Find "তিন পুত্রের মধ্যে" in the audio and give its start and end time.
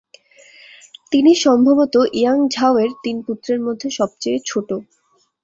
3.03-3.87